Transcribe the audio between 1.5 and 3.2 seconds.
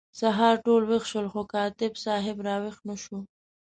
کاتب صاحب را ویښ نه شو.